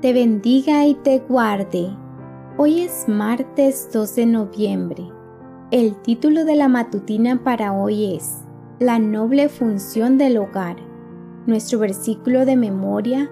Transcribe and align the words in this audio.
te 0.00 0.12
bendiga 0.12 0.86
y 0.86 0.94
te 0.94 1.18
guarde. 1.18 1.90
Hoy 2.56 2.82
es 2.82 3.08
martes 3.08 3.88
2 3.92 4.14
de 4.14 4.26
noviembre. 4.26 5.08
El 5.72 5.96
título 6.02 6.44
de 6.44 6.54
la 6.54 6.68
matutina 6.68 7.42
para 7.42 7.72
hoy 7.72 8.14
es 8.14 8.44
La 8.78 9.00
noble 9.00 9.48
función 9.48 10.16
del 10.16 10.38
hogar. 10.38 10.76
Nuestro 11.46 11.80
versículo 11.80 12.46
de 12.46 12.54
memoria 12.54 13.28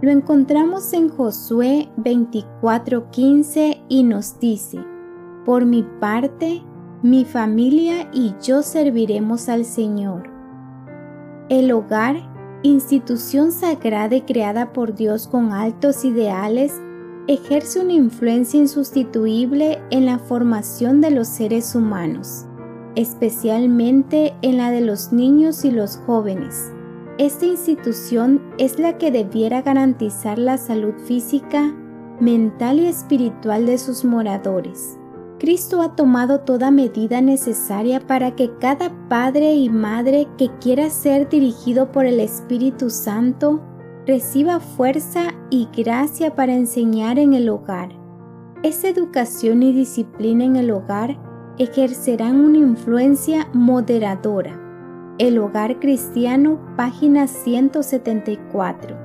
lo 0.00 0.10
encontramos 0.10 0.92
en 0.92 1.08
Josué 1.08 1.88
24:15 1.98 3.84
y 3.88 4.02
nos 4.02 4.40
dice, 4.40 4.80
Por 5.44 5.66
mi 5.66 5.84
parte, 6.00 6.62
mi 7.02 7.24
familia 7.24 8.10
y 8.12 8.34
yo 8.42 8.62
serviremos 8.62 9.48
al 9.48 9.64
Señor. 9.64 10.28
El 11.48 11.70
hogar, 11.70 12.31
institución 12.62 13.52
sagrada 13.52 14.16
y 14.16 14.22
creada 14.22 14.72
por 14.72 14.94
Dios 14.94 15.26
con 15.26 15.52
altos 15.52 16.04
ideales, 16.04 16.80
ejerce 17.26 17.80
una 17.80 17.92
influencia 17.92 18.58
insustituible 18.58 19.80
en 19.90 20.06
la 20.06 20.18
formación 20.18 21.00
de 21.00 21.10
los 21.10 21.28
seres 21.28 21.74
humanos, 21.74 22.46
especialmente 22.94 24.34
en 24.42 24.58
la 24.58 24.70
de 24.70 24.80
los 24.80 25.12
niños 25.12 25.64
y 25.64 25.70
los 25.70 25.96
jóvenes. 25.98 26.72
Esta 27.18 27.46
institución 27.46 28.40
es 28.58 28.78
la 28.78 28.96
que 28.98 29.10
debiera 29.10 29.62
garantizar 29.62 30.38
la 30.38 30.56
salud 30.56 30.94
física, 31.06 31.74
mental 32.20 32.80
y 32.80 32.86
espiritual 32.86 33.66
de 33.66 33.78
sus 33.78 34.04
moradores. 34.04 34.98
Cristo 35.42 35.82
ha 35.82 35.96
tomado 35.96 36.42
toda 36.42 36.70
medida 36.70 37.20
necesaria 37.20 37.98
para 37.98 38.36
que 38.36 38.56
cada 38.60 38.92
padre 39.08 39.54
y 39.54 39.68
madre 39.68 40.28
que 40.38 40.50
quiera 40.60 40.88
ser 40.88 41.28
dirigido 41.28 41.90
por 41.90 42.06
el 42.06 42.20
Espíritu 42.20 42.90
Santo 42.90 43.60
reciba 44.06 44.60
fuerza 44.60 45.34
y 45.50 45.66
gracia 45.76 46.36
para 46.36 46.54
enseñar 46.54 47.18
en 47.18 47.34
el 47.34 47.48
hogar. 47.48 47.88
Esa 48.62 48.88
educación 48.88 49.64
y 49.64 49.72
disciplina 49.72 50.44
en 50.44 50.54
el 50.54 50.70
hogar 50.70 51.18
ejercerán 51.58 52.38
una 52.38 52.58
influencia 52.58 53.48
moderadora. 53.52 54.60
El 55.18 55.40
Hogar 55.40 55.80
Cristiano, 55.80 56.60
página 56.76 57.26
174. 57.26 58.96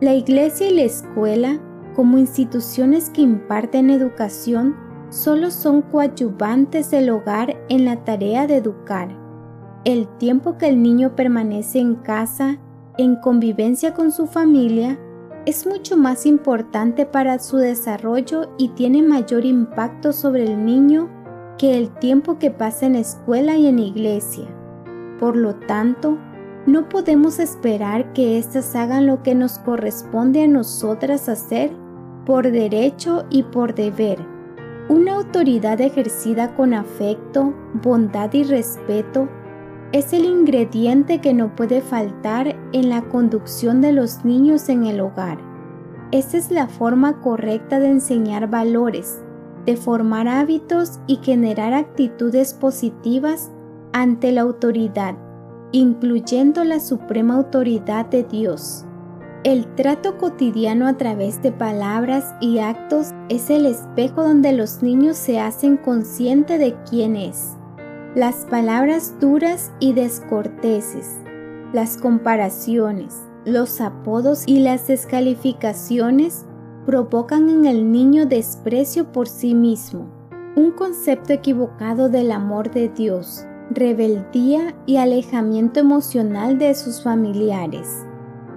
La 0.00 0.14
iglesia 0.14 0.68
y 0.68 0.76
la 0.76 0.82
escuela, 0.82 1.58
como 1.96 2.18
instituciones 2.18 3.10
que 3.10 3.22
imparten 3.22 3.90
educación, 3.90 4.89
solo 5.10 5.50
son 5.50 5.82
coadyuvantes 5.82 6.90
del 6.90 7.10
hogar 7.10 7.56
en 7.68 7.84
la 7.84 8.04
tarea 8.04 8.46
de 8.46 8.56
educar. 8.56 9.08
El 9.84 10.08
tiempo 10.18 10.56
que 10.56 10.68
el 10.68 10.82
niño 10.82 11.16
permanece 11.16 11.80
en 11.80 11.96
casa, 11.96 12.58
en 12.96 13.16
convivencia 13.16 13.92
con 13.92 14.12
su 14.12 14.26
familia, 14.26 14.98
es 15.46 15.66
mucho 15.66 15.96
más 15.96 16.26
importante 16.26 17.06
para 17.06 17.38
su 17.38 17.56
desarrollo 17.56 18.50
y 18.58 18.68
tiene 18.68 19.02
mayor 19.02 19.44
impacto 19.44 20.12
sobre 20.12 20.44
el 20.44 20.64
niño 20.64 21.08
que 21.58 21.76
el 21.76 21.90
tiempo 21.90 22.38
que 22.38 22.50
pasa 22.50 22.86
en 22.86 22.94
escuela 22.94 23.56
y 23.56 23.66
en 23.66 23.78
iglesia. 23.78 24.44
Por 25.18 25.36
lo 25.36 25.56
tanto, 25.56 26.18
no 26.66 26.88
podemos 26.88 27.38
esperar 27.38 28.12
que 28.12 28.38
éstas 28.38 28.76
hagan 28.76 29.06
lo 29.06 29.22
que 29.22 29.34
nos 29.34 29.58
corresponde 29.58 30.44
a 30.44 30.46
nosotras 30.46 31.28
hacer 31.28 31.70
por 32.26 32.50
derecho 32.50 33.24
y 33.30 33.42
por 33.42 33.74
deber 33.74 34.39
una 34.90 35.14
autoridad 35.14 35.80
ejercida 35.80 36.56
con 36.56 36.74
afecto, 36.74 37.54
bondad 37.74 38.32
y 38.32 38.42
respeto 38.42 39.28
es 39.92 40.12
el 40.12 40.24
ingrediente 40.24 41.20
que 41.20 41.32
no 41.32 41.54
puede 41.54 41.80
faltar 41.80 42.56
en 42.72 42.88
la 42.88 43.02
conducción 43.02 43.80
de 43.80 43.92
los 43.92 44.24
niños 44.24 44.68
en 44.68 44.86
el 44.86 45.00
hogar. 45.00 45.38
Esta 46.10 46.38
es 46.38 46.50
la 46.50 46.66
forma 46.66 47.20
correcta 47.20 47.78
de 47.78 47.86
enseñar 47.86 48.50
valores, 48.50 49.22
de 49.64 49.76
formar 49.76 50.26
hábitos 50.26 50.98
y 51.06 51.20
generar 51.22 51.72
actitudes 51.72 52.52
positivas 52.52 53.52
ante 53.92 54.32
la 54.32 54.40
autoridad, 54.40 55.14
incluyendo 55.70 56.64
la 56.64 56.80
suprema 56.80 57.36
autoridad 57.36 58.06
de 58.06 58.24
Dios. 58.24 58.86
El 59.42 59.74
trato 59.74 60.18
cotidiano 60.18 60.86
a 60.86 60.98
través 60.98 61.40
de 61.40 61.50
palabras 61.50 62.34
y 62.42 62.58
actos 62.58 63.14
es 63.30 63.48
el 63.48 63.64
espejo 63.64 64.22
donde 64.22 64.52
los 64.52 64.82
niños 64.82 65.16
se 65.16 65.40
hacen 65.40 65.78
consciente 65.78 66.58
de 66.58 66.76
quién 66.90 67.16
es. 67.16 67.56
Las 68.14 68.44
palabras 68.44 69.14
duras 69.18 69.72
y 69.80 69.94
descorteses, 69.94 71.16
las 71.72 71.96
comparaciones, 71.96 73.16
los 73.46 73.80
apodos 73.80 74.42
y 74.44 74.58
las 74.58 74.86
descalificaciones 74.88 76.44
provocan 76.84 77.48
en 77.48 77.64
el 77.64 77.90
niño 77.90 78.26
desprecio 78.26 79.10
por 79.10 79.26
sí 79.26 79.54
mismo, 79.54 80.06
un 80.54 80.70
concepto 80.72 81.32
equivocado 81.32 82.10
del 82.10 82.30
amor 82.30 82.70
de 82.70 82.90
Dios, 82.90 83.46
rebeldía 83.70 84.74
y 84.84 84.98
alejamiento 84.98 85.80
emocional 85.80 86.58
de 86.58 86.74
sus 86.74 87.02
familiares. 87.02 88.04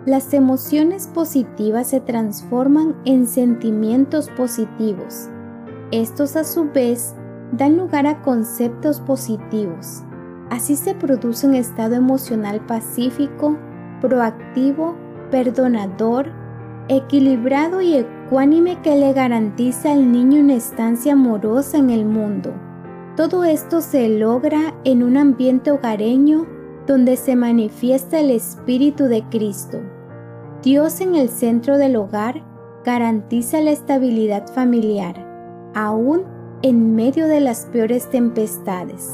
Las 0.06 0.34
emociones 0.34 1.08
positivas 1.08 1.88
se 1.88 2.02
transforman 2.02 2.94
en 3.06 3.25
sentimientos 3.25 4.30
positivos. 4.31 5.30
Estos 5.91 6.36
a 6.36 6.44
su 6.44 6.69
vez 6.69 7.16
dan 7.53 7.78
lugar 7.78 8.06
a 8.06 8.22
conceptos 8.22 9.00
positivos. 9.00 10.03
Así 10.50 10.75
se 10.75 10.94
produce 10.94 11.47
un 11.47 11.56
estado 11.56 11.96
emocional 11.96 12.59
pacífico, 12.66 13.58
proactivo, 14.02 14.94
perdonador, 15.31 16.34
equilibrado 16.90 17.80
y 17.80 17.96
ecuánime 17.96 18.81
que 18.81 18.97
le 18.97 19.14
garantiza 19.14 19.94
al 19.94 20.12
niño 20.12 20.41
una 20.41 20.56
estancia 20.56 21.14
amorosa 21.14 21.78
en 21.78 21.90
el 21.90 22.03
mundo. 22.03 22.53
Todo 23.16 23.46
esto 23.46 23.80
se 23.80 24.09
logra 24.09 24.75
en 24.84 25.02
un 25.02 25.16
ambiente 25.16 25.72
hogareño 25.72 26.46
donde 26.88 27.16
se 27.16 27.38
manifiesta 27.38 28.20
el 28.20 28.31
Espíritu 28.31 29.06
de 29.06 29.24
Cristo. 29.30 29.80
Dios 30.63 31.01
en 31.01 31.16
el 31.16 31.28
centro 31.28 31.78
del 31.78 31.97
hogar 31.97 32.41
garantiza 32.85 33.59
la 33.59 33.72
estabilidad 33.72 34.47
familiar, 34.47 35.13
aún 35.75 36.24
en 36.62 36.96
medio 36.96 37.28
de 37.28 37.41
las 37.41 37.66
peores 37.66 38.09
tempestades. 38.09 39.09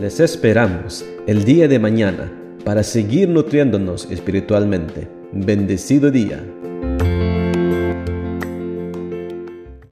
Les 0.00 0.20
esperamos 0.20 1.04
el 1.26 1.44
día 1.44 1.66
de 1.66 1.80
mañana 1.80 2.30
para 2.64 2.84
seguir 2.84 3.28
nutriéndonos 3.28 4.08
espiritualmente. 4.08 5.08
Bendecido 5.32 6.12
día. 6.12 6.44